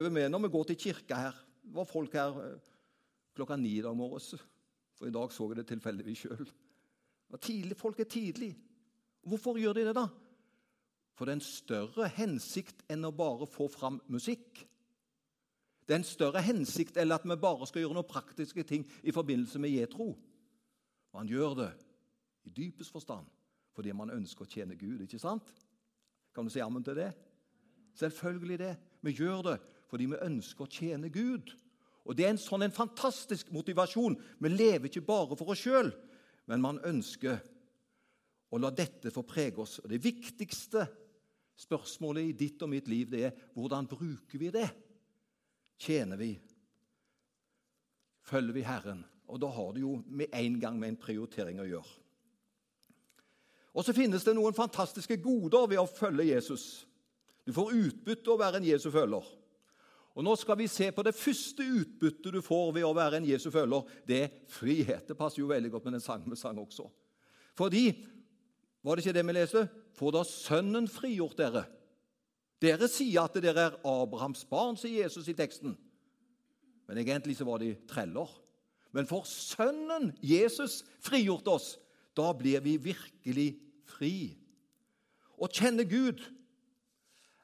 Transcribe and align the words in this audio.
med 0.00 0.28
når 0.30 0.44
vi 0.44 0.52
går 0.52 0.64
til 0.64 0.76
kirka 0.76 1.14
her. 1.14 1.38
Det 1.62 1.74
var 1.74 1.88
folk 1.88 2.12
her 2.12 2.36
eh, 2.42 2.68
klokka 3.34 3.56
ni 3.56 3.78
i 3.78 3.82
dag 3.82 3.96
morges. 3.96 4.34
For 4.96 5.08
i 5.08 5.12
dag 5.12 5.32
så 5.32 5.48
jeg 5.50 5.56
det 5.60 5.66
tilfeldigvis 5.68 6.24
sjøl. 6.24 6.46
Folk 7.76 8.00
er 8.00 8.08
tidlig. 8.08 8.54
Hvorfor 9.26 9.58
gjør 9.58 9.74
de 9.74 9.86
det, 9.88 9.96
da? 9.96 10.06
For 11.16 11.24
det 11.24 11.32
er 11.32 11.40
en 11.40 11.48
større 11.48 12.08
hensikt 12.12 12.84
enn 12.92 13.04
å 13.08 13.14
bare 13.16 13.48
få 13.48 13.66
fram 13.72 13.98
musikk. 14.12 14.62
Det 15.86 15.94
er 15.94 16.00
en 16.00 16.06
større 16.06 16.42
hensikt 16.44 16.98
enn 17.00 17.14
at 17.14 17.24
vi 17.24 17.36
bare 17.40 17.66
skal 17.66 17.82
gjøre 17.82 17.96
noen 17.96 18.08
praktiske 18.08 18.62
ting 18.68 18.84
i 19.02 19.14
forbindelse 19.14 19.58
med 19.62 19.74
jetro. 19.74 20.12
Han 21.16 21.28
gjør 21.30 21.56
det 21.62 21.70
i 22.46 22.52
dypest 22.52 22.92
forstand 22.92 23.32
fordi 23.76 23.92
man 23.92 24.08
ønsker 24.08 24.46
å 24.46 24.48
tjene 24.48 24.76
Gud. 24.78 25.02
ikke 25.04 25.20
sant? 25.20 25.50
Kan 26.32 26.46
du 26.46 26.50
si 26.52 26.62
ammen 26.64 26.84
til 26.84 26.96
det? 26.96 27.10
Selvfølgelig 27.96 28.58
det. 28.62 28.70
Vi 29.04 29.12
gjør 29.18 29.42
det 29.44 29.56
fordi 29.90 30.08
vi 30.10 30.24
ønsker 30.26 30.66
å 30.66 30.70
tjene 30.70 31.10
Gud. 31.12 31.52
Og 32.06 32.14
Det 32.14 32.26
er 32.26 32.34
en 32.34 32.40
sånn 32.40 32.62
en 32.62 32.74
fantastisk 32.74 33.50
motivasjon. 33.54 34.14
Vi 34.38 34.50
lever 34.52 34.88
ikke 34.88 35.06
bare 35.06 35.36
for 35.38 35.50
oss 35.50 35.64
sjøl, 35.64 35.90
men 36.46 36.62
man 36.62 36.78
ønsker 36.86 37.40
å 38.54 38.60
la 38.62 38.70
dette 38.70 39.10
få 39.10 39.24
prege 39.26 39.62
oss. 39.62 39.80
Og 39.82 39.90
Det 39.90 40.02
viktigste 40.04 40.86
spørsmålet 41.56 42.30
i 42.30 42.36
ditt 42.46 42.62
og 42.62 42.70
mitt 42.70 42.88
liv 42.88 43.10
det 43.10 43.22
er 43.26 43.36
hvordan 43.56 43.88
bruker 43.90 44.38
vi 44.38 44.52
det? 44.54 44.68
Tjener 45.82 46.20
vi? 46.20 46.32
Følger 48.26 48.54
vi 48.54 48.66
Herren? 48.66 49.04
Og 49.26 49.40
da 49.42 49.50
har 49.50 49.72
det 49.74 49.82
jo 49.82 49.96
med 50.06 50.30
en 50.32 50.60
gang 50.62 50.78
med 50.78 50.94
en 50.94 51.00
prioritering 51.00 51.58
å 51.60 51.66
gjøre. 51.66 51.94
Og 53.76 53.84
så 53.84 53.92
finnes 53.92 54.24
det 54.24 54.32
noen 54.38 54.56
fantastiske 54.56 55.18
goder 55.20 55.66
ved 55.68 55.82
å 55.82 55.90
følge 55.90 56.30
Jesus. 56.30 56.86
Du 57.44 57.52
får 57.52 57.74
utbytte 57.76 58.32
å 58.32 58.38
være 58.40 58.62
en 58.62 58.68
Jesu 58.70 58.88
følger. 58.94 59.26
Og 60.16 60.24
Nå 60.24 60.32
skal 60.40 60.56
vi 60.56 60.68
se 60.72 60.88
på 60.96 61.04
det 61.04 61.12
første 61.14 61.60
utbyttet 61.60 62.32
du 62.32 62.40
får 62.44 62.70
ved 62.78 62.86
å 62.88 62.94
være 62.96 63.18
en 63.20 63.28
Jesu 63.28 63.50
følger. 63.52 63.84
Det 64.08 64.20
er 64.24 64.36
frihet. 64.48 65.04
Det 65.04 65.16
passer 65.18 65.42
jo 65.42 65.50
veldig 65.50 65.74
godt 65.74 65.88
med 65.88 65.98
den 65.98 66.04
sangen 66.04 66.32
vi 66.32 66.38
sang 66.40 66.58
også. 66.60 66.88
Fordi 67.56 67.88
Var 68.86 68.94
det 68.94 69.02
ikke 69.02 69.12
det 69.16 69.26
vi 69.26 69.32
leste? 69.34 69.60
For 69.98 70.14
da 70.14 70.20
Sønnen 70.22 70.86
frigjort 70.86 71.36
dere. 71.40 71.64
Dere 72.62 72.86
sier 72.88 73.24
at 73.26 73.34
dere 73.42 73.64
er 73.66 73.78
Abrahams 73.82 74.44
barn, 74.46 74.78
sier 74.78 75.02
Jesus 75.02 75.26
i 75.28 75.34
teksten. 75.34 75.74
Men 76.86 77.00
egentlig 77.02 77.34
så 77.36 77.44
var 77.48 77.58
de 77.58 77.72
treller. 77.90 78.30
Men 78.94 79.08
for 79.10 79.26
Sønnen, 79.26 80.12
Jesus, 80.22 80.84
frigjort 81.02 81.48
oss. 81.50 81.72
Da 82.16 82.30
blir 82.32 82.62
vi 82.62 82.76
virkelig 82.78 83.48
fri. 83.90 84.14
Å 85.36 85.50
kjenne 85.50 85.84
Gud 85.84 86.22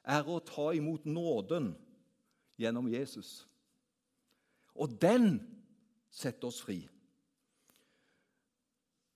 er 0.07 0.23
å 0.25 0.39
ta 0.47 0.71
imot 0.73 1.03
nåden 1.05 1.73
gjennom 2.59 2.87
Jesus. 2.91 3.43
Og 4.75 4.95
den 5.01 5.37
setter 6.13 6.49
oss 6.49 6.61
fri. 6.61 6.81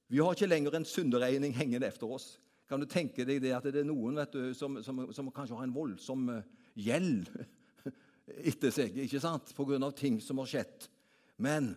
Vi 0.08 0.22
har 0.24 0.34
ikke 0.34 0.50
lenger 0.50 0.78
en 0.78 0.88
synderegning 0.88 1.56
hengende 1.56 1.90
etter 1.90 2.08
oss. 2.08 2.38
Kan 2.68 2.82
du 2.84 2.88
tenke 2.90 3.26
deg 3.28 3.42
det 3.44 3.54
at 3.56 3.66
det 3.68 3.82
er 3.82 3.88
noen 3.88 4.20
du, 4.32 4.54
som, 4.56 4.80
som, 4.84 5.06
som, 5.16 5.32
kanskje 5.36 5.56
har 5.56 5.68
en 5.68 5.76
voldsom 5.76 6.30
eh, 6.34 6.48
gjeld 6.88 7.30
etter 8.52 8.74
seg 8.76 8.98
ikke 9.04 9.22
sant? 9.24 9.54
pga. 9.56 9.92
ting 9.96 10.20
som 10.24 10.40
har 10.44 10.50
skjedd? 10.52 10.88
Men 11.38 11.76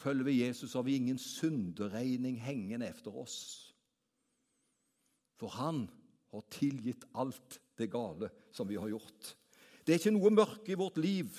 følger 0.00 0.28
vi 0.28 0.40
Jesus, 0.42 0.74
har 0.74 0.84
vi 0.84 0.96
ingen 0.98 1.20
synderegning 1.20 2.40
hengende 2.42 2.88
etter 2.88 3.16
oss. 3.16 3.38
For 5.40 5.52
han 5.56 5.86
har 6.32 6.44
tilgitt 6.52 7.06
alt 7.14 7.60
det 7.78 7.90
gale 7.92 8.30
som 8.52 8.68
vi 8.68 8.76
har 8.80 8.92
gjort. 8.92 9.34
Det 9.84 9.92
er 9.92 10.00
ikke 10.00 10.14
noe 10.16 10.32
mørke 10.32 10.72
i 10.72 10.78
vårt 10.80 10.96
liv 11.00 11.34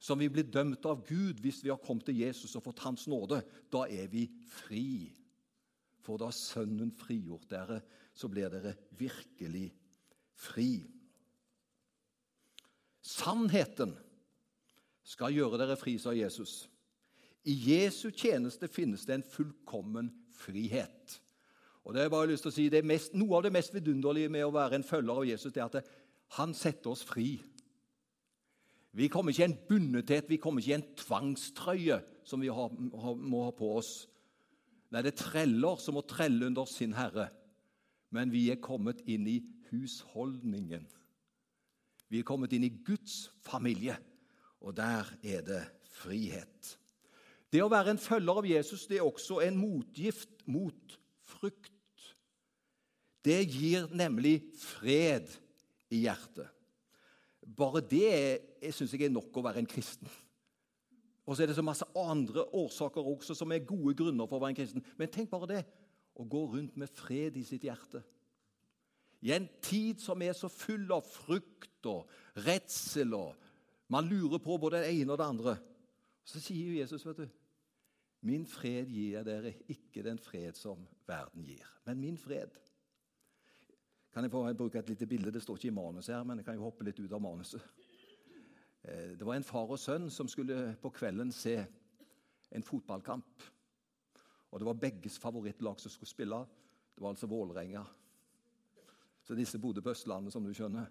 som 0.00 0.18
vi 0.20 0.30
blir 0.32 0.48
dømt 0.48 0.86
av 0.88 1.02
Gud 1.04 1.42
hvis 1.44 1.60
vi 1.64 1.68
har 1.72 1.80
kommet 1.80 2.06
til 2.08 2.22
Jesus 2.22 2.54
og 2.56 2.64
fått 2.64 2.80
Hans 2.86 3.04
nåde. 3.10 3.42
Da 3.72 3.84
er 3.84 4.08
vi 4.08 4.24
fri. 4.48 5.12
For 6.00 6.20
da 6.20 6.30
Sønnen 6.32 6.94
frigjort 6.96 7.50
dere, 7.50 7.82
så 8.16 8.30
blir 8.32 8.48
dere 8.52 8.72
virkelig 8.96 9.68
fri. 10.40 10.72
Sannheten 13.04 13.92
skal 15.04 15.36
gjøre 15.36 15.60
dere 15.60 15.76
fri, 15.76 15.98
sa 16.00 16.14
Jesus. 16.16 16.64
I 17.44 17.52
Jesu 17.52 18.08
tjeneste 18.10 18.68
finnes 18.72 19.04
det 19.08 19.18
en 19.18 19.26
fullkommen 19.26 20.08
frihet. 20.40 21.20
Og 21.84 21.96
det 21.96 22.04
er 22.04 22.12
bare 22.12 22.28
lyst 22.30 22.44
til 22.44 22.52
å 22.52 22.56
si, 22.56 22.66
mest, 22.84 23.16
Noe 23.16 23.38
av 23.38 23.44
det 23.46 23.52
mest 23.52 23.72
vidunderlige 23.74 24.32
med 24.32 24.44
å 24.46 24.52
være 24.54 24.78
en 24.78 24.86
følger 24.86 25.16
av 25.16 25.28
Jesus 25.28 25.52
det 25.52 25.62
er 25.62 25.68
at 25.68 25.78
det, 25.80 25.84
han 26.38 26.54
setter 26.54 26.92
oss 26.92 27.02
fri. 27.06 27.40
Vi 28.92 29.08
kommer 29.10 29.30
ikke 29.30 29.44
i 29.44 29.50
en 29.50 29.58
bundethet, 29.68 30.30
vi 30.30 30.38
kommer 30.42 30.62
ikke 30.62 30.72
i 30.72 30.78
en 30.78 30.88
tvangstrøye 30.98 32.00
som 32.26 32.42
vi 32.42 32.50
må 32.50 33.44
ha 33.44 33.52
på 33.54 33.74
oss. 33.78 33.92
Nei, 34.90 35.02
det 35.06 35.12
er 35.14 35.20
treller 35.22 35.78
som 35.78 35.94
må 35.98 36.02
trelle 36.06 36.48
under 36.50 36.66
sin 36.66 36.94
herre. 36.98 37.28
Men 38.10 38.32
vi 38.34 38.48
er 38.50 38.62
kommet 38.62 39.04
inn 39.06 39.28
i 39.30 39.38
husholdningen. 39.70 40.88
Vi 42.10 42.18
er 42.18 42.26
kommet 42.26 42.54
inn 42.56 42.66
i 42.66 42.72
Guds 42.82 43.28
familie, 43.46 43.94
og 44.58 44.74
der 44.78 45.06
er 45.22 45.44
det 45.46 45.62
frihet. 46.00 46.74
Det 47.50 47.62
å 47.62 47.70
være 47.70 47.94
en 47.94 48.02
følger 48.02 48.40
av 48.42 48.46
Jesus 48.46 48.88
det 48.90 48.98
er 48.98 49.06
også 49.06 49.38
en 49.44 49.58
motgift 49.58 50.42
mot 50.50 50.98
frykt. 51.26 51.70
Det 53.22 53.42
gir 53.46 53.86
nemlig 53.94 54.40
fred 54.58 55.30
i 55.90 56.04
hjertet. 56.04 56.48
Bare 57.40 57.82
det 57.82 58.72
syns 58.74 58.92
jeg 58.94 59.08
er 59.08 59.14
nok 59.14 59.34
å 59.36 59.44
være 59.44 59.62
en 59.62 59.70
kristen. 59.70 60.10
Og 61.26 61.36
så 61.36 61.44
er 61.44 61.50
det 61.50 61.56
så 61.58 61.64
masse 61.64 61.86
andre 61.98 62.44
årsaker 62.56 63.06
også 63.06 63.36
som 63.38 63.52
er 63.54 63.66
gode 63.66 63.94
grunner 63.98 64.26
for 64.26 64.38
å 64.38 64.44
være 64.44 64.54
en 64.54 64.60
kristen. 64.60 64.84
Men 64.98 65.12
tenk 65.12 65.30
bare 65.32 65.50
det 65.50 65.60
å 66.18 66.26
gå 66.26 66.40
rundt 66.54 66.78
med 66.80 66.90
fred 66.90 67.36
i 67.38 67.44
sitt 67.46 67.64
hjerte. 67.68 68.02
I 69.20 69.34
en 69.36 69.46
tid 69.62 70.00
som 70.00 70.22
er 70.24 70.34
så 70.36 70.48
full 70.50 70.88
av 70.94 71.04
frykt 71.06 71.86
og 71.90 72.10
redsel 72.46 73.16
og 73.18 73.46
Man 73.90 74.06
lurer 74.06 74.38
på 74.38 74.54
både 74.54 74.84
det 74.84 74.92
ene 75.00 75.10
og 75.10 75.18
det 75.18 75.24
andre. 75.26 75.52
Så 76.22 76.38
sier 76.38 76.76
Jesus, 76.78 77.02
vet 77.02 77.24
du 77.24 77.24
Min 78.22 78.44
fred 78.46 78.86
gir 78.86 79.16
jeg 79.16 79.26
dere, 79.26 79.50
ikke 79.66 80.04
den 80.06 80.20
fred 80.22 80.54
som 80.54 80.84
verden 81.08 81.42
gir, 81.42 81.64
men 81.88 81.98
min 81.98 82.18
fred. 82.20 82.52
Kan 84.10 84.26
jeg 84.26 84.32
få 84.32 84.42
bruke 84.58 84.78
et 84.78 84.88
lite 84.88 85.06
bilde? 85.06 85.30
Det 85.30 85.42
står 85.42 85.56
ikke 85.56 85.68
i 85.70 85.74
manus 85.74 86.08
her, 86.10 86.24
men 86.26 86.40
jeg 86.40 86.48
kan 86.48 86.56
jo 86.58 86.66
hoppe 86.66 86.84
litt 86.84 86.98
ut 86.98 87.12
av 87.12 87.22
manuset. 87.22 87.62
Eh, 88.82 89.14
det 89.14 89.26
var 89.26 89.36
en 89.36 89.46
far 89.46 89.70
og 89.70 89.78
sønn 89.78 90.10
som 90.10 90.28
skulle 90.28 90.74
på 90.82 90.90
kvelden 90.90 91.30
se 91.32 91.60
en 92.50 92.66
fotballkamp. 92.66 93.44
Og 94.50 94.58
Det 94.58 94.66
var 94.66 94.80
begges 94.82 95.18
favorittlag 95.18 95.78
som 95.80 95.90
skulle 95.90 96.10
spille. 96.10 96.40
Det 96.94 97.02
var 97.02 97.14
altså 97.14 97.26
Vålerenga. 97.30 97.84
Så 99.22 99.34
disse 99.34 99.58
bodde 99.58 99.82
på 99.82 99.92
Østlandet, 99.92 100.32
som 100.32 100.44
du 100.44 100.50
skjønner. 100.54 100.90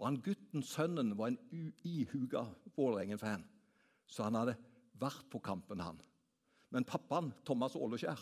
Og 0.00 0.06
han 0.06 0.18
gutten, 0.24 0.62
sønnen, 0.62 1.12
var 1.18 1.30
en 1.30 1.38
ihuga 1.84 2.46
Vålerengen-fan, 2.74 3.44
så 4.06 4.24
han 4.26 4.34
hadde 4.34 4.56
vært 4.98 5.28
på 5.30 5.38
kampen, 5.38 5.80
han. 5.80 6.00
Men 6.70 6.84
pappaen, 6.88 7.30
Thomas 7.44 7.76
Åleskjær, 7.76 8.18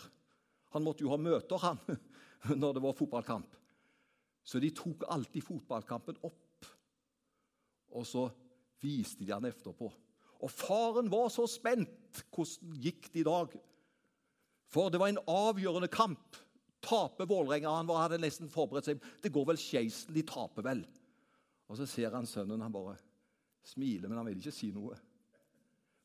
han 0.75 0.83
måtte 0.83 1.05
jo 1.05 1.13
ha 1.13 1.17
møter 1.17 1.57
han, 1.63 1.79
når 2.61 2.75
det 2.75 2.83
var 2.83 2.97
fotballkamp. 2.99 3.58
Så 4.49 4.57
de 4.61 4.71
tok 4.73 5.03
alltid 5.13 5.45
fotballkampen 5.45 6.17
opp, 6.25 6.69
og 7.93 8.05
så 8.07 8.23
viste 8.81 9.21
de 9.21 9.33
han 9.33 9.45
etterpå. 9.45 9.89
Og 10.39 10.51
faren 10.53 11.09
var 11.11 11.27
så 11.33 11.45
spent. 11.49 12.23
Hvordan 12.33 12.77
gikk 12.81 13.09
det 13.13 13.21
i 13.21 13.27
dag? 13.27 13.51
For 14.71 14.89
det 14.89 15.01
var 15.01 15.11
en 15.11 15.21
avgjørende 15.29 15.89
kamp. 15.91 16.37
Taper 16.81 17.27
Vålerenga? 17.29 17.73
Han 17.75 17.91
hadde 17.91 18.21
nesten 18.23 18.49
forberedt 18.49 18.87
seg. 18.87 19.03
Det 19.21 19.33
går 19.35 19.49
vel 19.51 19.59
skeisen. 19.59 20.15
De 20.15 20.23
taper 20.25 20.65
vel. 20.65 20.81
Og 21.69 21.77
så 21.77 21.85
ser 21.89 22.15
han 22.15 22.29
sønnen. 22.29 22.63
Han 22.63 22.73
bare 22.73 22.95
smiler, 23.67 24.07
men 24.07 24.21
han 24.21 24.29
vil 24.31 24.39
ikke 24.39 24.55
si 24.55 24.71
noe. 24.73 24.95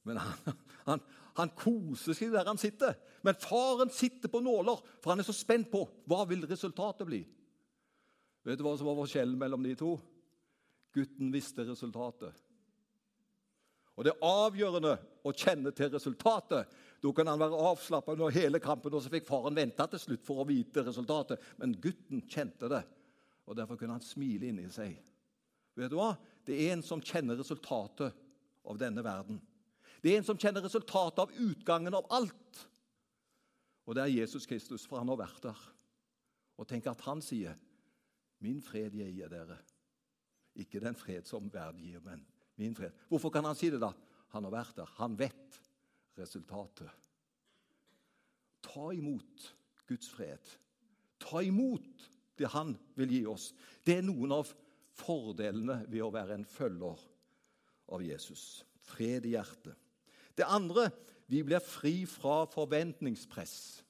Men 0.04 0.18
han, 0.20 0.58
han, 0.90 1.04
han 1.38 1.54
koser 1.56 2.16
seg 2.18 2.34
der 2.34 2.50
han 2.50 2.60
sitter. 2.60 2.98
Men 3.24 3.38
faren 3.40 3.92
sitter 3.94 4.32
på 4.32 4.42
nåler, 4.44 4.82
for 4.98 5.14
han 5.14 5.22
er 5.22 5.28
så 5.28 5.36
spent 5.36 5.70
på 5.72 5.86
hva 6.10 6.24
vil 6.28 6.44
resultatet 6.50 7.08
bli. 7.08 7.22
Vet 8.44 8.60
du 8.60 8.64
hva 8.66 8.74
som 8.76 8.88
var 8.90 8.98
forskjellen 8.98 9.38
mellom 9.40 9.64
de 9.64 9.72
to? 9.78 9.94
Gutten 10.94 11.32
visste 11.32 11.64
resultatet. 11.66 12.34
Og 13.94 14.04
Det 14.04 14.12
er 14.12 14.26
avgjørende 14.26 14.96
å 15.24 15.32
kjenne 15.32 15.70
til 15.74 15.92
resultatet. 15.92 16.70
Da 17.02 17.12
kan 17.14 17.30
han 17.30 17.40
være 17.40 17.62
avslappa 17.70 18.14
under 18.14 18.34
hele 18.34 18.60
kampen, 18.62 18.94
og 18.94 19.04
så 19.04 19.12
fikk 19.12 19.26
faren 19.28 19.56
vente 19.56 19.86
til 19.92 20.02
slutt 20.02 20.24
for 20.26 20.42
å 20.42 20.48
vite 20.48 20.82
resultatet. 20.86 21.42
Men 21.60 21.76
gutten 21.80 22.24
kjente 22.28 22.70
det, 22.70 22.82
og 23.46 23.58
derfor 23.58 23.78
kunne 23.78 23.96
han 23.96 24.04
smile 24.04 24.50
inni 24.50 24.66
seg. 24.72 24.96
Vet 25.78 25.92
du 25.92 25.98
hva? 25.98 26.14
Det 26.46 26.56
er 26.56 26.74
en 26.74 26.84
som 26.86 27.02
kjenner 27.02 27.38
resultatet 27.38 28.14
av 28.64 28.78
denne 28.80 29.02
verden. 29.04 29.40
Det 30.02 30.12
er 30.12 30.20
en 30.20 30.26
som 30.26 30.38
kjenner 30.38 30.64
resultatet 30.64 31.22
av 31.22 31.36
utgangen 31.40 31.94
av 31.96 32.08
alt. 32.12 32.64
Og 33.84 33.96
det 33.96 34.04
er 34.04 34.16
Jesus 34.18 34.46
Kristus, 34.48 34.84
for 34.88 35.00
han 35.00 35.10
har 35.12 35.20
vært 35.20 35.42
der. 35.44 35.62
Og 36.60 36.68
tenk 36.68 36.86
at 36.90 37.02
han 37.06 37.22
sier 37.24 37.56
'Min 38.44 38.60
fred 38.60 38.92
gir 38.92 39.30
dere. 39.32 39.56
Ikke 40.54 40.80
den 40.80 40.94
fred 40.94 41.24
som 41.24 41.48
verden 41.52 41.80
gir, 41.80 42.00
men 42.04 42.26
min 42.60 42.74
fred. 42.76 42.92
Hvorfor 43.08 43.30
kan 43.32 43.44
han 43.44 43.56
si 43.56 43.70
det, 43.72 43.80
da? 43.80 43.90
Han 44.34 44.44
har 44.44 44.52
vært 44.52 44.76
der. 44.76 44.90
Han 44.98 45.16
vet 45.18 45.60
resultatet. 46.18 46.90
Ta 48.62 48.90
imot 48.92 49.54
Guds 49.88 50.10
fred. 50.10 50.52
Ta 51.18 51.40
imot 51.40 52.10
det 52.38 52.50
han 52.52 52.74
vil 52.98 53.16
gi 53.16 53.22
oss. 53.26 53.52
Det 53.86 53.98
er 53.98 54.06
noen 54.06 54.34
av 54.36 54.52
fordelene 54.94 55.80
ved 55.88 56.04
å 56.04 56.12
være 56.12 56.36
en 56.36 56.44
følger 56.48 57.00
av 57.94 58.04
Jesus. 58.04 58.64
Fred 58.84 59.24
i 59.24 59.34
hjertet. 59.38 59.74
Det 60.36 60.44
andre 60.44 60.90
vi 61.30 61.40
blir 61.46 61.62
fri 61.64 62.02
fra 62.10 62.44
forventningspress. 62.50 63.83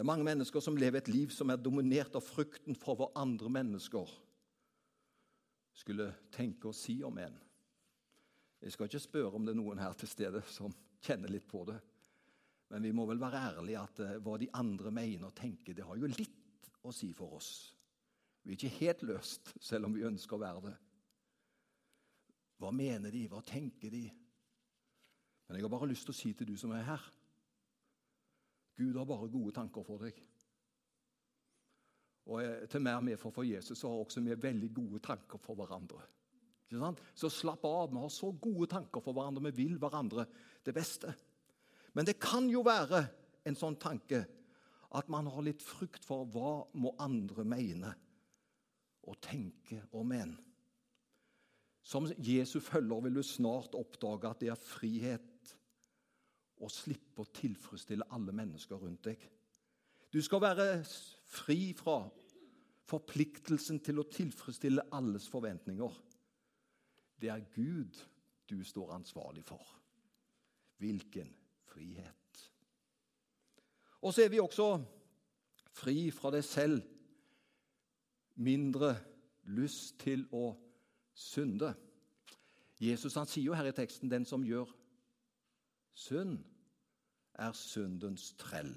Det 0.00 0.04
er 0.06 0.08
mange 0.08 0.24
mennesker 0.24 0.62
som 0.64 0.78
lever 0.80 0.96
et 1.02 1.08
liv 1.12 1.28
som 1.28 1.50
er 1.52 1.58
dominert 1.60 2.14
av 2.16 2.24
frykten 2.24 2.72
for 2.72 2.96
hva 2.96 3.10
andre 3.20 3.50
mennesker 3.52 4.08
skulle 5.76 6.06
tenke 6.32 6.70
og 6.70 6.78
si 6.78 6.94
om 7.04 7.18
en. 7.20 7.36
Jeg 8.64 8.72
skal 8.72 8.88
ikke 8.88 9.02
spørre 9.04 9.36
om 9.36 9.44
det 9.44 9.52
er 9.52 9.58
noen 9.58 9.82
her 9.84 9.92
til 10.00 10.08
stede 10.08 10.40
som 10.48 10.72
kjenner 11.04 11.28
litt 11.28 11.44
på 11.52 11.66
det. 11.68 11.76
Men 12.72 12.88
vi 12.88 12.94
må 12.96 13.04
vel 13.12 13.20
være 13.20 13.44
ærlige 13.50 13.84
at 13.84 14.00
uh, 14.00 14.16
hva 14.24 14.40
de 14.40 14.48
andre 14.62 14.94
mener 15.02 15.28
og 15.28 15.36
tenker, 15.36 15.76
det 15.76 15.84
har 15.84 16.00
jo 16.00 16.08
litt 16.08 16.72
å 16.80 16.96
si 16.96 17.12
for 17.12 17.36
oss. 17.36 17.52
Vi 18.40 18.56
er 18.56 18.56
ikke 18.56 18.74
helt 18.78 19.04
løst, 19.12 19.52
selv 19.60 19.90
om 19.90 20.00
vi 20.00 20.08
ønsker 20.08 20.40
å 20.40 20.44
være 20.46 20.64
det. 20.70 20.76
Hva 22.56 22.72
mener 22.72 23.12
de? 23.12 23.28
Hva 23.28 23.44
tenker 23.44 23.92
de? 23.92 24.06
Men 25.44 25.60
jeg 25.60 25.68
har 25.68 25.76
bare 25.76 25.92
lyst 25.92 26.08
til 26.08 26.16
å 26.16 26.22
si 26.24 26.32
til 26.32 26.54
du 26.54 26.56
som 26.56 26.72
er 26.72 26.88
her 26.88 27.10
Gud 28.80 28.96
har 28.96 29.08
bare 29.08 29.28
gode 29.28 29.52
tanker 29.56 29.84
for 29.84 30.02
deg. 30.02 30.16
Og 32.30 32.40
eh, 32.44 32.66
til 32.70 32.84
mer 32.84 33.02
vi 33.04 33.18
får 33.18 33.34
for 33.34 33.46
Jesus, 33.46 33.78
så 33.78 33.90
har 33.90 34.02
også 34.02 34.22
vi 34.24 34.36
veldig 34.38 34.72
gode 34.74 35.02
tanker 35.04 35.40
for 35.42 35.58
hverandre. 35.58 36.02
Så 37.18 37.30
slapp 37.34 37.64
av. 37.66 37.90
Vi 37.90 37.98
har 37.98 38.12
så 38.14 38.30
gode 38.30 38.68
tanker 38.70 39.02
for 39.02 39.16
hverandre. 39.16 39.50
Vi 39.50 39.64
vil 39.64 39.78
hverandre 39.82 40.26
det 40.64 40.74
beste. 40.74 41.12
Men 41.98 42.06
det 42.06 42.20
kan 42.22 42.46
jo 42.50 42.62
være 42.62 43.02
en 43.48 43.58
sånn 43.58 43.78
tanke 43.80 44.22
at 44.94 45.10
man 45.10 45.26
har 45.30 45.42
litt 45.46 45.62
frykt 45.62 46.06
for 46.06 46.28
hva 46.30 46.52
må 46.78 46.94
andre 47.02 47.44
mene 47.46 47.90
og 49.10 49.18
tenke 49.22 49.80
om 49.98 50.14
en. 50.14 50.36
Som 51.82 52.06
Jesu 52.22 52.60
følger 52.62 53.06
vil 53.06 53.18
du 53.18 53.22
snart 53.26 53.74
oppdage 53.78 54.30
at 54.30 54.42
det 54.42 54.50
er 54.52 54.62
frihet 54.62 55.29
å 56.60 56.68
slippe 56.68 57.22
å 57.22 57.30
tilfredsstille 57.34 58.08
alle 58.14 58.34
mennesker 58.36 58.80
rundt 58.80 59.04
deg. 59.08 59.22
Du 60.12 60.20
skal 60.22 60.42
være 60.42 60.68
fri 61.30 61.72
fra 61.78 62.02
forpliktelsen 62.90 63.78
til 63.84 64.02
å 64.02 64.08
tilfredsstille 64.10 64.88
alles 64.96 65.28
forventninger. 65.30 65.98
Det 67.20 67.30
er 67.30 67.44
Gud 67.54 68.00
du 68.50 68.58
står 68.64 68.94
ansvarlig 68.96 69.44
for. 69.46 69.62
Hvilken 70.80 71.28
frihet. 71.70 72.40
Og 74.00 74.14
så 74.14 74.24
er 74.24 74.32
vi 74.32 74.40
også 74.40 74.72
fri 75.76 76.10
fra 76.10 76.32
det 76.34 76.42
selv. 76.44 76.82
Mindre 78.40 78.94
lyst 79.52 79.98
til 80.00 80.24
å 80.32 80.54
synde. 81.14 81.74
Jesus 82.80 83.18
han 83.20 83.28
sier 83.28 83.50
jo 83.50 83.56
her 83.56 83.68
i 83.68 83.76
teksten 83.76 84.10
den 84.10 84.24
som 84.24 84.44
gjør 84.46 84.70
synd, 85.92 86.38
er 87.34 87.52
syndens 87.56 88.32
trell. 88.38 88.74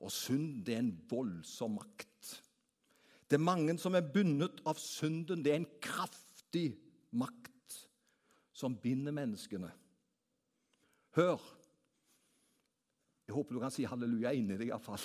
Og 0.00 0.12
synd 0.12 0.64
det 0.66 0.74
er 0.74 0.84
en 0.84 0.94
voldsom 1.10 1.76
makt. 1.78 2.30
Det 3.30 3.38
er 3.38 3.46
mange 3.46 3.76
som 3.78 3.94
er 3.94 4.08
bundet 4.14 4.62
av 4.66 4.80
synden. 4.80 5.44
Det 5.44 5.52
er 5.52 5.60
en 5.60 5.70
kraftig 5.82 6.72
makt 7.14 7.76
som 8.52 8.74
binder 8.76 9.14
menneskene. 9.14 9.70
Hør! 11.16 11.38
Jeg 13.26 13.36
håper 13.36 13.54
du 13.54 13.60
kan 13.62 13.70
si 13.70 13.86
halleluja 13.86 14.32
inni 14.34 14.56
deg, 14.58 14.72
iallfall, 14.72 15.04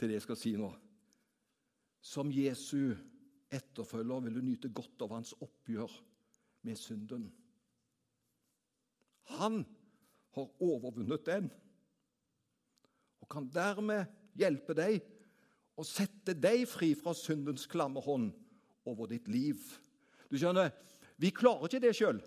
til 0.00 0.08
det 0.08 0.16
jeg 0.16 0.24
skal 0.24 0.38
si 0.40 0.54
nå. 0.56 0.70
Som 2.00 2.30
Jesu 2.32 2.94
etterfølger 3.52 4.24
vil 4.24 4.38
du 4.38 4.44
nyte 4.46 4.70
godt 4.72 5.04
av 5.04 5.12
hans 5.18 5.34
oppgjør 5.44 5.92
med 6.64 6.80
synden. 6.80 7.26
Han 9.36 9.60
har 10.38 10.64
overvunnet 10.64 11.26
den 11.26 11.50
og 13.18 13.28
kan 13.32 13.48
dermed 13.52 14.08
hjelpe 14.38 14.76
deg 14.78 15.02
å 15.78 15.84
sette 15.86 16.34
deg 16.34 16.64
fri 16.70 16.94
fra 16.98 17.12
syndens 17.14 17.68
klamme 17.70 18.00
hånd 18.02 18.32
over 18.88 19.10
ditt 19.10 19.28
liv. 19.30 19.60
Du 20.30 20.38
skjønner, 20.38 20.72
Vi 21.18 21.32
klarer 21.34 21.66
ikke 21.66 21.82
det 21.82 21.96
sjøl, 21.98 22.20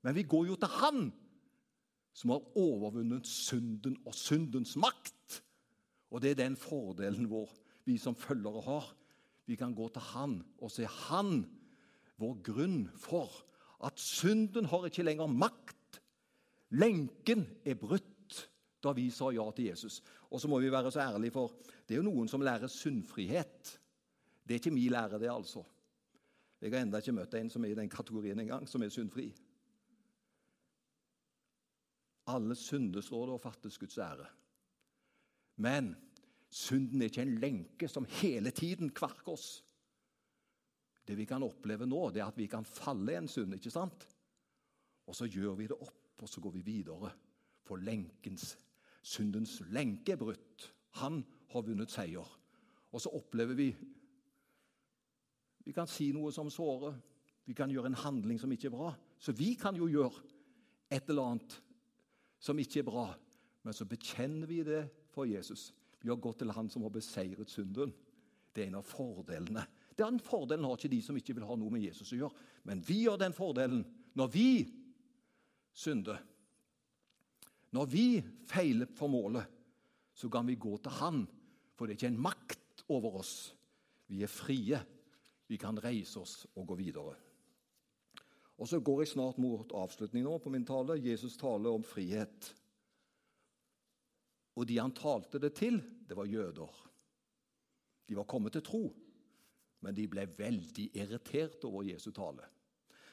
men 0.00 0.14
vi 0.16 0.22
går 0.24 0.46
jo 0.48 0.54
til 0.56 0.70
Han 0.80 1.10
som 2.16 2.32
har 2.32 2.46
overvunnet 2.56 3.28
synden 3.28 3.98
og 4.08 4.14
syndens 4.16 4.72
makt. 4.80 5.42
Og 6.08 6.22
det 6.24 6.32
er 6.32 6.40
den 6.40 6.56
fordelen 6.56 7.28
vår 7.28 7.52
vi 7.84 7.98
som 8.00 8.16
følgere 8.16 8.62
har. 8.64 8.86
Vi 9.44 9.56
kan 9.60 9.74
gå 9.76 9.88
til 9.92 10.06
Han 10.14 10.38
og 10.58 10.72
se 10.72 10.88
Han, 10.88 11.44
vår 12.16 12.40
grunn 12.42 12.80
for 12.96 13.28
at 13.84 14.00
synden 14.00 14.66
har 14.72 14.88
ikke 14.88 15.04
lenger 15.06 15.28
makt. 15.30 15.77
Lenken 16.76 17.46
er 17.64 17.78
brutt 17.80 18.44
da 18.84 18.92
vi 18.94 19.08
sa 19.10 19.30
ja 19.34 19.44
til 19.56 19.70
Jesus. 19.70 20.02
Og 20.30 20.40
så 20.40 20.48
må 20.50 20.60
vi 20.62 20.70
være 20.70 20.92
så 20.92 21.00
ærlige, 21.02 21.34
for 21.34 21.56
det 21.86 21.96
er 21.96 22.02
jo 22.02 22.06
noen 22.06 22.28
som 22.30 22.44
lærer 22.44 22.70
syndfrihet. 22.70 23.72
Det 24.44 24.54
er 24.54 24.60
ikke 24.62 24.74
min 24.74 24.92
lære, 24.92 25.18
det, 25.18 25.30
altså. 25.32 25.64
Jeg 26.60 26.72
har 26.72 26.82
ennå 26.82 26.98
ikke 26.98 27.14
møtt 27.14 27.34
en 27.38 27.50
som 27.50 27.64
er 27.64 27.72
i 27.72 27.78
den 27.78 27.90
kategorien 27.90 28.40
engang, 28.40 28.66
som 28.68 28.82
er 28.82 28.92
syndfri. 28.92 29.28
Alle 32.28 32.54
synder, 32.58 33.00
står 33.00 33.26
det, 33.26 33.38
og 33.38 33.42
fattes 33.42 33.78
Guds 33.78 33.98
ære. 33.98 34.26
Men 35.64 35.94
synden 36.50 37.02
er 37.02 37.10
ikke 37.10 37.24
en 37.24 37.38
lenke 37.40 37.88
som 37.88 38.06
hele 38.20 38.50
tiden 38.50 38.90
kvarker 38.94 39.32
oss. 39.32 39.48
Det 41.08 41.16
vi 41.16 41.24
kan 41.24 41.42
oppleve 41.42 41.86
nå, 41.88 42.10
det 42.12 42.20
er 42.20 42.28
at 42.28 42.38
vi 42.38 42.46
kan 42.50 42.66
falle 42.68 43.14
i 43.14 43.18
en 43.18 43.30
synd, 43.30 43.54
ikke 43.56 43.72
sant? 43.72 44.04
Og 45.08 45.16
så 45.16 45.24
gjør 45.24 45.56
vi 45.56 45.70
det 45.70 45.78
opp, 45.80 45.97
og 46.22 46.28
så 46.28 46.40
går 46.40 46.56
vi 46.58 46.64
videre. 46.66 47.12
For 47.66 47.76
lenkens, 47.76 48.56
syndens 49.02 49.58
lenke 49.70 50.14
er 50.14 50.20
brutt. 50.20 50.68
Han 51.02 51.22
har 51.52 51.64
vunnet 51.66 51.92
seier. 51.92 52.26
Og 52.92 53.00
så 53.00 53.12
opplever 53.12 53.54
vi 53.54 53.70
Vi 55.68 55.72
kan 55.76 55.86
si 55.86 56.12
noe 56.16 56.32
som 56.32 56.48
sårer. 56.48 56.94
Vi 57.44 57.52
kan 57.52 57.68
gjøre 57.68 57.90
en 57.90 57.94
handling 58.00 58.38
som 58.40 58.52
ikke 58.52 58.70
er 58.70 58.72
bra. 58.72 58.94
Så 59.18 59.32
vi 59.36 59.52
kan 59.54 59.76
jo 59.76 59.84
gjøre 59.84 60.22
et 60.90 61.10
eller 61.10 61.22
annet 61.22 61.58
som 62.40 62.58
ikke 62.58 62.80
er 62.80 62.86
bra. 62.86 63.10
Men 63.62 63.76
så 63.76 63.84
bekjenner 63.84 64.48
vi 64.48 64.62
det 64.64 64.86
for 65.12 65.28
Jesus. 65.28 65.74
Vi 66.00 66.08
har 66.08 66.16
gått 66.16 66.38
til 66.38 66.50
Han 66.56 66.70
som 66.70 66.86
har 66.86 66.94
beseiret 66.94 67.50
synden. 67.50 67.92
Det 68.54 68.62
er 68.62 68.70
en 68.70 68.78
av 68.80 68.86
fordelene. 68.86 69.66
Den 69.98 70.20
fordelen 70.22 70.64
har 70.64 70.78
ikke 70.78 70.88
de 70.88 71.02
som 71.02 71.16
ikke 71.18 71.34
vil 71.36 71.44
ha 71.44 71.56
noe 71.58 71.74
med 71.74 71.82
Jesus 71.82 72.14
å 72.14 72.20
gjøre. 72.20 72.46
Men 72.64 72.80
vi 72.86 73.02
har 73.04 73.18
den 73.20 73.34
fordelen 73.36 73.84
når 74.16 74.30
vi 74.32 74.50
synder. 75.78 76.18
Når 77.76 77.88
vi 77.92 78.06
feiler 78.48 78.88
for 78.96 79.12
målet, 79.12 79.46
så 80.16 80.30
kan 80.32 80.46
vi 80.48 80.58
gå 80.58 80.74
til 80.82 80.96
Han, 80.98 81.24
for 81.76 81.86
det 81.86 81.94
er 81.94 82.00
ikke 82.00 82.12
en 82.14 82.22
makt 82.26 82.84
over 82.90 83.20
oss. 83.20 83.54
Vi 84.08 84.22
er 84.24 84.32
frie. 84.32 84.80
Vi 85.48 85.56
kan 85.56 85.78
reise 85.80 86.20
oss 86.20 86.46
og 86.56 86.66
gå 86.68 86.76
videre. 86.80 87.14
Og 88.58 88.68
Så 88.68 88.80
går 88.80 89.02
jeg 89.02 89.12
snart 89.12 89.38
mot 89.38 89.72
avslutningen 89.72 90.40
på 90.42 90.50
min 90.50 90.66
tale. 90.66 90.98
Jesus 90.98 91.36
taler 91.36 91.70
om 91.70 91.84
frihet. 91.84 92.54
Og 94.58 94.66
de 94.66 94.80
han 94.80 94.92
talte 94.92 95.38
det 95.38 95.54
til, 95.54 95.78
det 96.08 96.16
var 96.16 96.26
jøder. 96.26 96.72
De 98.08 98.16
var 98.16 98.26
kommet 98.26 98.52
til 98.52 98.64
tro, 98.64 98.82
men 99.80 99.94
de 99.94 100.08
ble 100.10 100.26
veldig 100.38 100.88
irritert 100.96 101.64
over 101.68 101.86
Jesu 101.86 102.10
tale. 102.10 102.48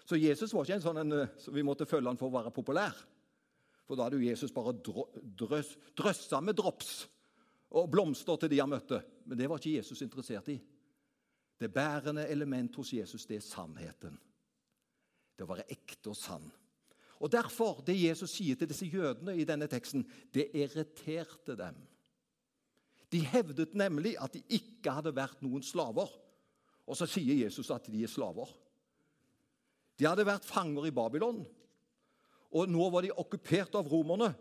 Så 0.06 0.20
Jesus 0.22 0.54
var 0.54 0.66
ikke 0.66 0.78
en 0.78 0.86
sånn 0.86 1.02
en, 1.02 1.18
eh, 1.24 1.34
så 1.42 1.54
vi 1.54 1.66
måtte 1.66 1.88
følge 1.90 2.12
han 2.12 2.20
for 2.20 2.30
å 2.30 2.38
være 2.38 2.54
populær. 2.54 2.98
For 3.86 3.98
da 3.98 4.08
hadde 4.08 4.20
jo 4.20 4.30
Jesus 4.30 4.54
bare 4.54 4.74
drøs, 4.78 5.76
drøssa 5.98 6.42
med 6.42 6.58
drops 6.58 7.06
og 7.76 7.90
blomster 7.92 8.38
til 8.42 8.50
de 8.50 8.62
han 8.62 8.70
møtte. 8.70 9.02
Men 9.26 9.38
det 9.38 9.50
var 9.50 9.62
ikke 9.62 9.78
Jesus 9.78 10.02
interessert 10.06 10.50
i. 10.54 10.60
Det 11.60 11.74
bærende 11.74 12.28
element 12.28 12.76
hos 12.76 12.94
Jesus, 12.94 13.26
det 13.26 13.40
er 13.40 13.46
sannheten 13.46 14.18
det 15.36 15.44
å 15.44 15.52
være 15.52 15.68
ekte 15.72 16.12
og 16.12 16.18
sann. 16.20 16.46
Og 17.24 17.32
Derfor, 17.32 17.82
det 17.88 17.96
Jesus 17.98 18.34
sier 18.36 18.58
til 18.60 18.70
disse 18.70 18.88
jødene 18.92 19.36
i 19.40 19.48
denne 19.48 19.68
teksten, 19.72 20.04
det 20.36 20.50
irriterte 20.56 21.56
dem. 21.60 21.78
De 23.12 23.22
hevdet 23.24 23.76
nemlig 23.78 24.16
at 24.20 24.36
de 24.36 24.44
ikke 24.58 24.94
hadde 24.98 25.16
vært 25.16 25.44
noen 25.46 25.64
slaver. 25.64 26.12
Og 26.86 26.98
så 26.98 27.08
sier 27.10 27.38
Jesus 27.46 27.72
at 27.74 27.88
de 27.92 28.04
er 28.04 28.12
slaver. 28.12 28.52
De 30.00 30.08
hadde 30.08 30.26
vært 30.28 30.48
fanger 30.48 30.90
i 30.90 30.94
Babylon, 30.96 31.44
og 32.56 32.72
nå 32.72 32.90
var 32.92 33.06
de 33.06 33.14
okkupert 33.16 33.76
av 33.76 33.88
romerne. 33.92 34.34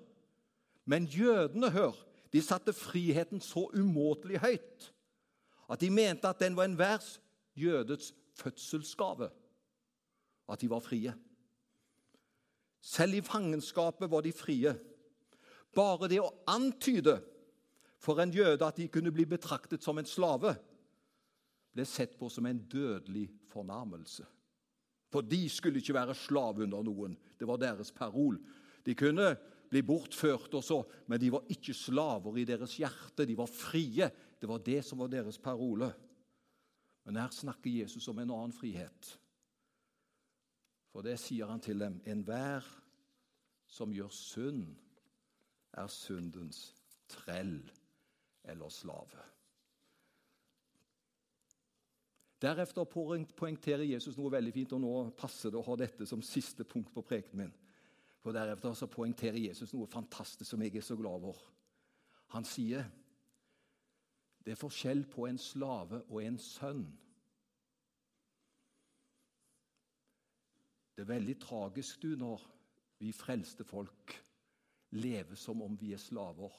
Men 0.84 1.06
jødene, 1.08 1.70
hør, 1.72 1.96
de 2.32 2.42
satte 2.42 2.74
friheten 2.74 3.40
så 3.42 3.68
umåtelig 3.74 4.40
høyt 4.42 4.90
at 5.70 5.80
de 5.80 5.88
mente 5.90 6.28
at 6.28 6.40
den 6.42 6.56
var 6.58 6.66
enhver 6.68 7.00
jødets 7.56 8.12
fødselsgave 8.36 9.30
at 10.48 10.60
de 10.60 10.70
var 10.70 10.82
frie. 10.84 11.14
Selv 12.80 13.14
i 13.14 13.22
fangenskapet 13.24 14.10
var 14.10 14.20
de 14.20 14.32
frie. 14.32 14.74
Bare 15.74 16.08
det 16.10 16.20
å 16.20 16.34
antyde 16.50 17.16
for 18.02 18.20
en 18.20 18.34
jøde 18.34 18.66
at 18.66 18.76
de 18.76 18.90
kunne 18.92 19.12
bli 19.14 19.24
betraktet 19.24 19.82
som 19.82 19.98
en 19.98 20.08
slave, 20.08 20.52
ble 21.74 21.86
sett 21.88 22.18
på 22.18 22.28
som 22.28 22.46
en 22.46 22.60
dødelig 22.70 23.30
fornærmelse. 23.50 24.26
For 25.14 25.22
de 25.22 25.44
skulle 25.48 25.78
ikke 25.78 25.94
være 25.94 26.16
slave 26.18 26.64
under 26.66 26.82
noen. 26.82 27.12
Det 27.38 27.46
var 27.46 27.60
deres 27.62 27.92
parol. 27.94 28.40
De 28.82 28.96
kunne 28.98 29.28
bli 29.70 29.82
bortført 29.86 30.54
også, 30.58 30.80
men 31.06 31.20
de 31.22 31.30
var 31.30 31.46
ikke 31.54 31.74
slaver 31.74 32.40
i 32.42 32.46
deres 32.48 32.74
hjerte. 32.80 33.26
De 33.26 33.36
var 33.38 33.46
frie. 33.46 34.10
Det 34.40 34.50
var 34.50 34.58
det 34.66 34.80
som 34.84 34.98
var 34.98 35.12
deres 35.12 35.38
parole. 35.38 35.92
Men 37.06 37.20
her 37.20 37.30
snakker 37.30 37.70
Jesus 37.70 38.08
om 38.10 38.18
en 38.18 38.32
annen 38.34 38.56
frihet. 38.56 39.12
For 40.90 41.06
det 41.06 41.14
sier 41.22 41.46
han 41.50 41.62
til 41.62 41.78
dem. 41.78 42.00
Enhver 42.10 42.66
som 43.70 43.94
gjør 43.94 44.10
synd, 44.14 44.66
er 45.74 45.86
syndens 45.90 46.72
trell 47.10 47.60
eller 48.46 48.70
slave. 48.70 49.22
Deretter 52.44 52.84
poengterer 52.84 53.86
Jesus 53.88 54.18
noe 54.18 54.32
veldig 54.34 54.52
fint, 54.52 54.74
og 54.76 54.82
nå 54.82 54.94
passer 55.16 55.52
det 55.52 55.56
å 55.60 55.64
ha 55.64 55.76
dette 55.80 56.04
som 56.08 56.24
siste 56.24 56.66
punkt 56.68 56.92
på 56.92 57.04
prekenen 57.06 57.46
min. 57.46 57.54
For 58.20 58.36
Deretter 58.36 58.76
så 58.76 58.88
poengterer 58.88 59.40
Jesus 59.40 59.72
noe 59.72 59.88
fantastisk 59.88 60.50
som 60.50 60.62
jeg 60.64 60.76
er 60.76 60.84
så 60.84 60.96
glad 60.98 61.24
over. 61.24 61.40
Han 62.36 62.44
sier 62.48 62.84
det 64.44 64.52
er 64.52 64.60
forskjell 64.60 65.06
på 65.08 65.24
en 65.24 65.40
slave 65.40 66.02
og 66.10 66.20
en 66.20 66.36
sønn. 66.40 66.84
Det 70.94 71.02
er 71.04 71.14
veldig 71.14 71.36
tragisk 71.40 72.04
du 72.04 72.12
når 72.20 72.44
vi 73.00 73.12
frelste 73.16 73.64
folk 73.64 74.12
lever 75.00 75.38
som 75.40 75.64
om 75.64 75.78
vi 75.80 75.94
er 75.96 76.02
slaver. 76.02 76.52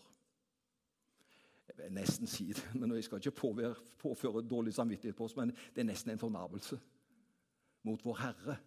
Vil 1.76 1.92
nesten 1.92 2.28
si 2.28 2.54
det, 2.54 2.76
men 2.76 2.92
Jeg 2.96 3.04
skal 3.04 3.18
ikke 3.18 3.76
påføre 4.00 4.48
dårlig 4.48 4.74
samvittighet 4.74 5.16
på 5.16 5.24
oss, 5.24 5.36
men 5.36 5.52
det 5.76 5.84
er 5.84 5.90
nesten 5.90 6.12
en 6.12 6.20
fornærmelse 6.20 6.80
mot 7.84 8.06
vår 8.06 8.18
Herre. 8.22 8.58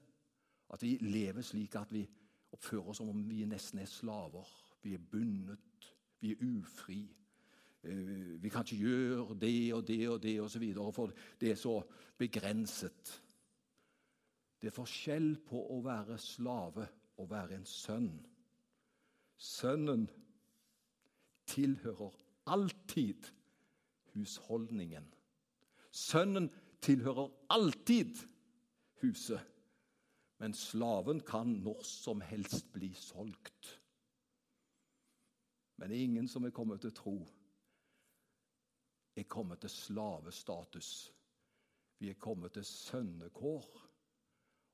At 0.71 0.83
vi 0.83 0.99
lever 1.01 1.43
slik 1.43 1.75
at 1.75 1.93
vi 1.93 2.05
oppfører 2.53 2.91
oss 2.91 3.01
som 3.01 3.09
om 3.09 3.23
vi 3.29 3.45
nesten 3.49 3.81
er 3.83 3.89
slaver. 3.89 4.49
Vi 4.83 4.95
er 4.95 5.07
bundet, 5.11 5.89
vi 6.21 6.33
er 6.33 6.45
ufri. 6.45 7.01
Eh, 7.83 8.43
vi 8.43 8.49
kan 8.49 8.65
ikke 8.67 8.83
gjøre 8.83 9.39
det 9.41 9.75
og 9.75 9.87
det 9.89 10.09
og 10.09 10.23
det 10.23 10.41
osv., 10.41 10.75
for 10.93 11.13
det 11.41 11.51
er 11.51 11.55
så 11.55 11.81
begrenset. 12.19 13.23
Det 14.61 14.69
er 14.69 14.75
forskjell 14.75 15.37
på 15.47 15.61
å 15.71 15.81
være 15.85 16.19
slave 16.19 16.89
og 17.19 17.31
være 17.31 17.59
en 17.59 17.67
sønn. 17.67 18.11
Sønnen 19.39 20.09
tilhører 21.47 22.17
alltid 22.49 23.29
husholdningen. 24.15 25.07
Sønnen 25.91 26.51
tilhører 26.85 27.31
alltid 27.51 28.21
huset, 29.03 29.41
men 30.39 30.55
slaven 30.55 31.21
kan 31.27 31.59
når 31.65 31.83
som 31.87 32.21
helst 32.21 32.73
bli 32.73 32.93
solgt. 32.95 33.75
Men 35.79 35.93
ingen 35.95 36.29
som 36.29 36.45
er 36.45 36.55
kommet 36.55 36.83
til 36.83 36.95
tro, 36.95 37.19
er 39.19 39.27
kommet 39.31 39.61
til 39.63 39.71
slavestatus. 39.71 41.13
Vi 41.99 42.11
er 42.11 42.19
kommet 42.19 42.53
til 42.55 42.65
sønnekår. 42.65 43.67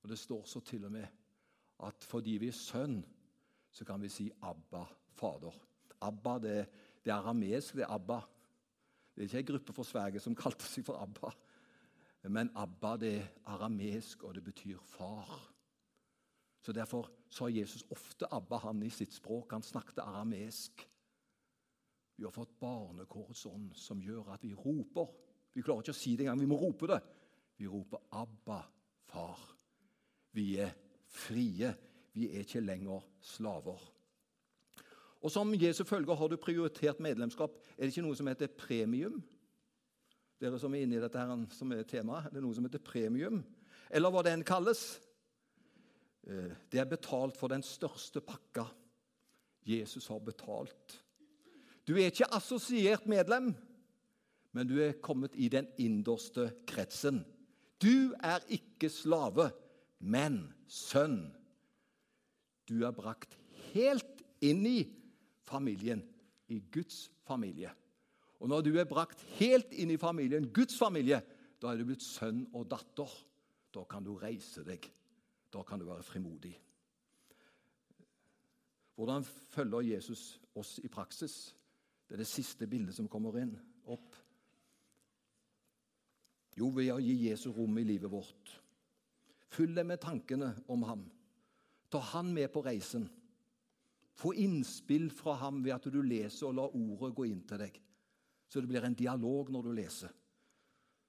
Og 0.02 0.08
Det 0.08 0.18
står 0.18 0.44
så 0.44 0.60
til 0.60 0.84
og 0.84 0.92
med 0.92 1.06
at 1.82 2.04
fordi 2.04 2.30
vi 2.30 2.48
er 2.48 2.56
sønn, 2.56 3.04
så 3.70 3.84
kan 3.84 4.02
vi 4.02 4.08
si 4.08 4.30
'Abba, 4.30 4.84
Fader'. 5.20 5.60
Abba 6.00 6.38
det 6.38 6.58
er 6.58 6.66
det 7.04 7.12
er 7.12 7.20
arameisk, 7.20 7.76
det 7.76 7.84
er 7.84 7.92
Abba. 7.92 8.20
Det 9.14 9.22
er 9.22 9.28
ikke 9.28 9.38
en 9.38 9.50
gruppe 9.52 9.72
fra 9.76 9.84
Sverige 9.84 10.20
som 10.20 10.36
kalte 10.44 10.66
seg 10.68 10.86
for 10.86 11.00
Abba. 11.02 11.32
Men 12.32 12.50
Abba 12.56 12.94
det 12.96 13.12
er 13.18 13.26
aramesk, 13.52 14.24
og 14.24 14.34
det 14.34 14.44
betyr 14.44 14.80
far. 14.96 15.28
Så 16.64 16.72
Derfor 16.72 17.10
sa 17.28 17.50
Jesus 17.52 17.84
ofte 17.92 18.26
Abba 18.32 18.56
han 18.62 18.82
i 18.82 18.90
sitt 18.90 19.12
språk. 19.12 19.52
Han 19.52 19.62
snakket 19.62 20.00
aramesk. 20.00 20.86
Vi 22.16 22.24
har 22.24 22.32
fått 22.32 22.54
barnekårets 22.60 23.44
ånd, 23.50 23.74
som 23.76 24.00
gjør 24.00 24.32
at 24.32 24.44
vi 24.46 24.54
roper. 24.54 25.10
Vi 25.52 25.62
klarer 25.62 25.84
ikke 25.84 25.92
å 25.94 25.98
si 25.98 26.14
det 26.16 26.24
engang, 26.24 26.40
vi 26.40 26.48
må 26.48 26.58
rope 26.58 26.88
det. 26.88 27.00
Vi 27.58 27.66
roper 27.68 27.98
'Abba, 28.10 28.62
far'. 29.10 29.54
Vi 30.32 30.56
er 30.58 30.72
frie. 31.06 31.74
Vi 32.14 32.30
er 32.30 32.40
ikke 32.40 32.60
lenger 32.60 33.02
slaver. 33.20 33.80
Og 35.24 35.32
Som 35.32 35.54
Jesu 35.56 35.84
følger 35.88 36.14
har 36.14 36.28
du 36.28 36.36
prioritert 36.36 37.00
medlemskap. 37.00 37.56
Er 37.78 37.86
det 37.86 37.94
ikke 37.94 38.04
noe 38.04 38.16
som 38.16 38.28
heter 38.28 38.50
premium? 38.52 39.22
Dere 40.40 40.58
som 40.60 40.74
er 40.74 40.84
inne 40.84 40.98
i 40.98 41.00
dette 41.00 41.16
her, 41.16 41.46
som 41.54 41.70
er 41.72 41.86
temaet, 41.88 42.28
det 42.28 42.40
er 42.40 42.44
noe 42.44 42.56
som 42.56 42.66
heter 42.66 42.82
premium. 42.84 43.38
Eller 43.88 44.12
hva 44.12 44.20
den 44.26 44.44
kalles. 44.44 44.82
Eh, 46.28 46.52
det 46.68 46.80
er 46.82 46.90
betalt 46.90 47.38
for 47.40 47.48
den 47.48 47.64
største 47.64 48.20
pakka 48.20 48.66
Jesus 49.64 50.10
har 50.12 50.20
betalt. 50.20 50.98
Du 51.88 51.94
er 51.96 52.10
ikke 52.10 52.28
assosiert 52.36 53.06
medlem, 53.08 53.54
men 54.52 54.68
du 54.68 54.76
er 54.80 54.98
kommet 55.00 55.32
i 55.40 55.48
den 55.48 55.70
innerste 55.80 56.50
kretsen. 56.68 57.22
Du 57.80 58.12
er 58.20 58.44
ikke 58.52 58.90
slave, 58.92 59.48
men 60.00 60.52
sønn. 60.68 61.32
Du 62.68 62.84
er 62.84 62.92
brakt 62.92 63.38
helt 63.72 64.20
inn 64.44 64.66
i 64.68 64.78
familien, 65.44 66.02
i 66.48 66.60
Guds 66.72 67.10
familie. 67.24 67.70
Og 68.40 68.48
når 68.48 68.64
du 68.66 68.74
er 68.76 68.88
brakt 68.88 69.22
helt 69.38 69.72
inn 69.72 69.94
i 69.94 70.00
familien, 70.00 70.50
Guds 70.52 70.76
familie, 70.78 71.22
da 71.60 71.70
er 71.70 71.80
du 71.80 71.86
blitt 71.88 72.04
sønn 72.04 72.42
og 72.52 72.66
datter. 72.68 73.08
Da 73.72 73.86
kan 73.88 74.04
du 74.04 74.14
reise 74.20 74.64
deg. 74.66 74.84
Da 75.52 75.62
kan 75.66 75.80
du 75.80 75.86
være 75.88 76.04
frimodig. 76.04 76.52
Hvordan 78.94 79.24
følger 79.24 79.80
Jesus 79.94 80.40
oss 80.54 80.76
i 80.84 80.88
praksis? 80.88 81.54
Det 82.06 82.14
er 82.14 82.22
det 82.22 82.30
siste 82.30 82.68
bildet 82.70 82.94
som 82.94 83.08
kommer 83.10 83.40
inn, 83.40 83.54
opp. 83.90 84.20
Jo, 86.54 86.68
ved 86.70 86.92
å 86.94 87.00
gi 87.02 87.16
Jesus 87.26 87.54
rom 87.56 87.80
i 87.80 87.86
livet 87.86 88.12
vårt. 88.12 88.52
Fyll 89.54 89.74
deg 89.74 89.86
med 89.88 90.02
tankene 90.02 90.52
om 90.70 90.84
ham. 90.86 91.02
Ta 91.90 91.98
han 92.12 92.30
med 92.34 92.50
på 92.54 92.62
reisen. 92.62 93.08
Få 94.14 94.34
innspill 94.34 95.10
fra 95.10 95.34
ham 95.40 95.62
ved 95.64 95.74
at 95.74 95.88
du 95.90 96.00
leser 96.02 96.48
og 96.48 96.58
lar 96.58 96.76
ordet 96.76 97.14
gå 97.16 97.26
inn 97.26 97.42
til 97.48 97.64
deg. 97.64 97.80
Så 98.48 98.62
det 98.62 98.70
blir 98.70 98.86
en 98.86 98.94
dialog 98.94 99.50
når 99.50 99.66
du 99.66 99.72
leser. 99.74 100.12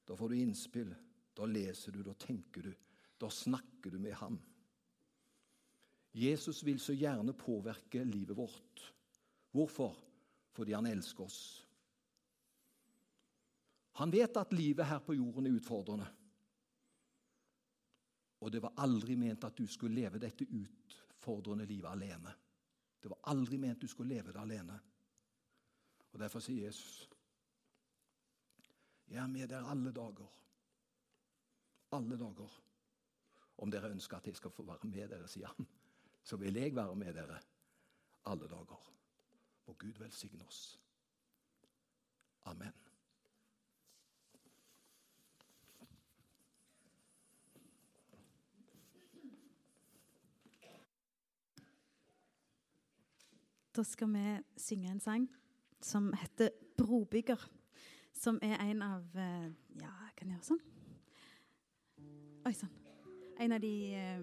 Da 0.05 0.17
får 0.17 0.31
du 0.31 0.39
innspill. 0.39 0.95
Da 1.35 1.45
leser 1.45 1.93
du, 1.93 2.01
da 2.05 2.13
tenker 2.17 2.65
du. 2.65 2.73
Da 3.21 3.29
snakker 3.29 3.93
du 3.93 3.99
med 3.99 4.15
ham. 4.17 4.39
Jesus 6.15 6.63
vil 6.63 6.79
så 6.79 6.95
gjerne 6.95 7.35
påvirke 7.35 8.03
livet 8.07 8.37
vårt. 8.37 8.83
Hvorfor? 9.51 9.97
Fordi 10.55 10.73
han 10.73 10.87
elsker 10.87 11.25
oss. 11.25 11.39
Han 13.99 14.11
vet 14.11 14.37
at 14.37 14.53
livet 14.55 14.87
her 14.87 15.01
på 15.03 15.15
jorden 15.15 15.47
er 15.47 15.57
utfordrende. 15.59 16.07
Og 18.43 18.51
det 18.51 18.61
var 18.63 18.75
aldri 18.83 19.15
ment 19.19 19.43
at 19.47 19.55
du 19.57 19.67
skulle 19.67 19.95
leve 19.95 20.19
dette 20.19 20.47
utfordrende 20.47 21.67
livet 21.67 21.91
alene. 21.91 22.33
Det 23.05 23.11
var 23.11 23.19
aldri 23.29 23.57
ment 23.61 23.81
du 23.81 23.87
skulle 23.87 24.15
leve 24.15 24.31
det 24.33 24.41
alene. 24.41 24.79
Og 26.11 26.19
Derfor 26.19 26.39
sier 26.39 26.65
Jesus, 26.65 27.09
'Jeg 29.07 29.23
er 29.23 29.27
med 29.27 29.47
dere 29.47 29.69
alle 29.69 29.91
dager'. 29.91 30.31
Alle 31.91 32.17
dager. 32.17 32.61
Om 33.57 33.71
dere 33.71 33.91
ønsker 33.91 34.17
at 34.17 34.27
jeg 34.27 34.35
skal 34.35 34.51
få 34.51 34.63
være 34.63 34.89
med 34.89 35.09
dere, 35.09 35.27
sier 35.27 35.47
han, 35.47 35.67
så 36.23 36.37
vil 36.37 36.53
jeg 36.53 36.75
være 36.75 36.95
med 36.95 37.13
dere 37.13 37.39
alle 38.25 38.47
dager. 38.47 38.91
Må 39.67 39.73
Gud 39.73 39.99
velsigne 39.99 40.45
oss. 40.45 40.79
Amen. 42.41 42.84
Da 53.75 53.83
skal 53.83 54.07
vi 54.07 54.23
synge 54.55 54.87
en 54.91 54.99
sang 55.03 55.27
som 55.83 56.13
heter 56.13 56.49
'Brobygger'. 56.77 57.49
Som 58.13 58.39
er 58.41 58.55
en 58.55 58.81
av 58.81 59.03
eh, 59.15 59.51
Ja, 59.81 59.91
kan 60.15 60.29
jeg 60.29 60.37
gjøre 60.37 60.47
sånn? 60.47 60.61
Oi 62.45 62.53
sann. 62.53 62.69
En 63.37 63.51
av 63.51 63.59
de 63.59 63.93
eh, 63.93 64.21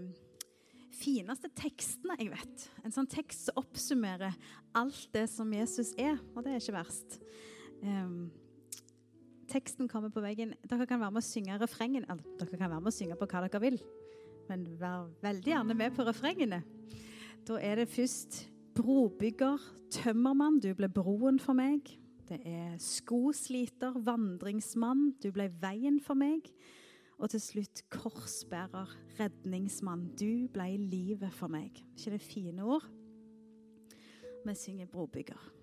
fineste 0.97 1.50
tekstene 1.52 2.16
jeg 2.18 2.30
vet. 2.32 2.64
En 2.85 2.94
sånn 2.94 3.06
tekst 3.06 3.44
som 3.44 3.61
oppsummerer 3.61 4.32
alt 4.75 5.09
det 5.12 5.26
som 5.28 5.52
Jesus 5.52 5.92
er, 5.99 6.16
og 6.35 6.44
det 6.44 6.54
er 6.54 6.62
ikke 6.62 6.78
verst. 6.78 7.18
Um, 7.82 8.30
teksten 9.50 9.88
kommer 9.88 10.09
på 10.09 10.23
veggen 10.23 10.54
Dere 10.64 10.87
kan 10.87 11.00
være 11.00 11.12
med 11.12 11.21
å 11.21 11.26
synge 11.26 11.59
refrengen. 11.61 12.06
dere 12.06 12.56
kan 12.56 12.71
være 12.71 12.80
med 12.80 12.92
å 12.92 12.94
synge 12.94 13.18
på 13.18 13.26
hva 13.26 13.42
dere 13.44 13.61
vil, 13.61 13.78
men 14.49 14.64
vær 14.78 15.11
veldig 15.21 15.52
gjerne 15.52 15.75
med 15.76 15.92
på 15.92 16.06
refrengene. 16.09 16.62
Da 17.44 17.59
er 17.61 17.82
det 17.82 17.90
først 17.90 18.51
brobygger, 18.75 19.59
tømmermann, 19.93 20.61
du 20.61 20.73
ble 20.76 20.88
broen 20.93 21.41
for 21.41 21.57
meg. 21.57 21.91
Det 22.29 22.38
er 22.49 22.76
skosliter, 22.81 23.99
vandringsmann, 24.07 25.12
du 25.23 25.31
ble 25.35 25.49
veien 25.62 25.99
for 26.00 26.19
meg. 26.19 26.49
Og 27.23 27.31
til 27.31 27.43
slutt 27.45 27.85
korsbærer, 27.93 28.91
redningsmann, 29.19 30.09
du 30.19 30.49
ble 30.52 30.71
livet 30.81 31.35
for 31.37 31.52
meg. 31.52 31.76
ikke 31.97 32.17
det 32.17 32.23
fine 32.23 32.64
ord? 32.64 32.88
Vi 34.47 34.55
synger 34.55 34.87
brobygger. 34.87 35.62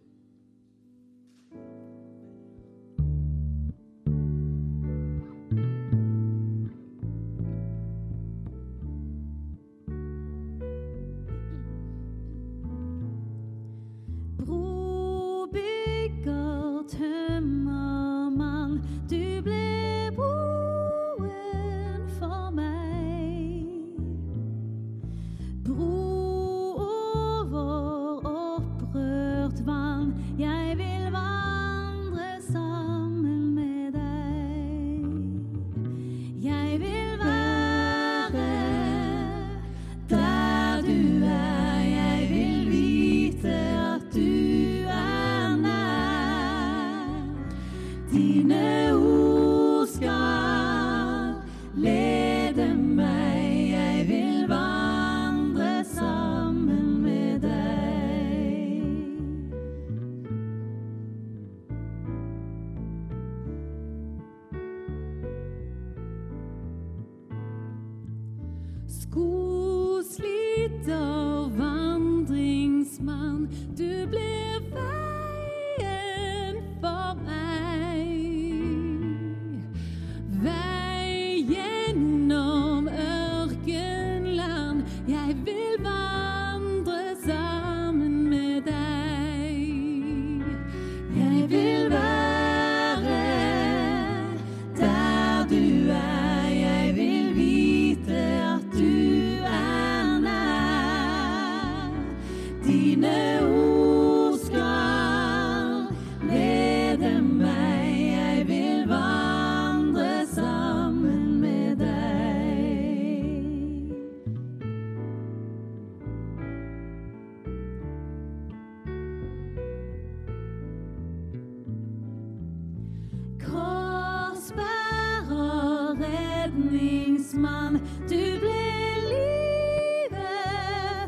Redningsmann, 127.39 127.79
du 128.09 128.39
ble 128.39 128.65
livet 129.09 130.29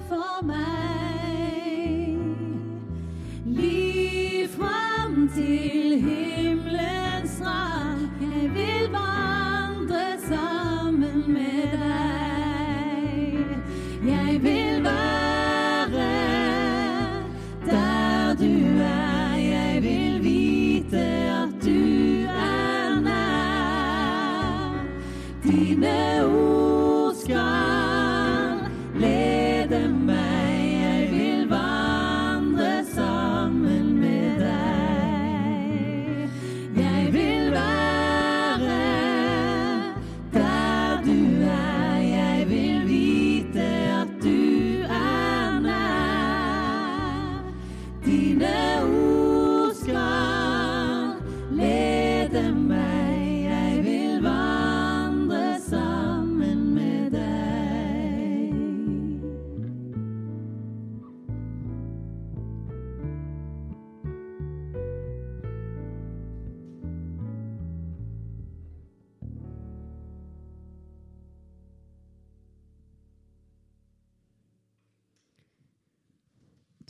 for 0.09 0.45
meg. 0.45 2.17
Liv 3.45 4.47
fram 4.55 5.29
til 5.35 5.99
himmelens 6.01 6.90
Dine 25.43 26.21
ord 26.23 27.15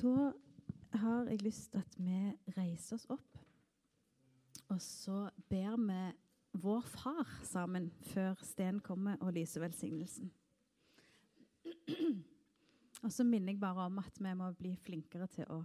Da 0.01 0.31
har 0.97 1.27
jeg 1.29 1.43
lyst 1.45 1.71
til 1.71 1.77
at 1.83 1.97
vi 2.01 2.17
reiser 2.55 2.97
oss 2.97 3.05
opp, 3.13 3.37
og 4.71 4.79
så 4.81 5.27
ber 5.49 5.75
vi 5.77 5.99
vår 6.63 6.87
far 6.89 7.27
sammen 7.45 7.91
før 8.09 8.39
Sten 8.43 8.79
kommer 8.81 9.19
og 9.21 9.35
lyser 9.35 9.61
velsignelsen. 9.61 10.31
Og 13.01 13.09
så 13.09 13.23
minner 13.25 13.53
jeg 13.53 13.59
bare 13.61 13.87
om 13.89 13.97
at 13.97 14.17
vi 14.21 14.33
må 14.37 14.51
bli 14.53 14.75
flinkere 14.77 15.25
til 15.33 15.47
å 15.49 15.63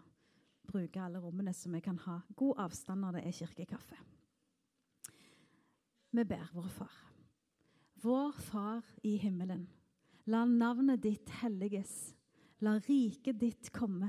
bruke 0.67 1.03
alle 1.03 1.21
rommene 1.21 1.53
så 1.53 1.69
vi 1.69 1.83
kan 1.85 1.99
ha 2.07 2.15
god 2.37 2.63
avstand 2.65 3.05
når 3.05 3.19
det 3.19 3.25
er 3.27 3.37
kirkekaffe. 3.37 3.99
Vi 6.17 6.25
ber 6.25 6.47
vår 6.57 6.71
far. 6.79 6.95
Vår 8.01 8.33
Far 8.41 8.85
i 9.05 9.17
himmelen. 9.21 9.67
La 10.33 10.45
navnet 10.49 11.03
ditt 11.05 11.29
helliges. 11.43 12.15
La 12.65 12.79
riket 12.81 13.41
ditt 13.41 13.69
komme. 13.73 14.09